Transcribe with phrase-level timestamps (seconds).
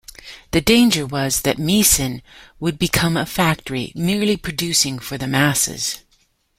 [0.49, 2.23] The danger was that Meissen
[2.59, 5.99] would become a factory merely producing for the masses.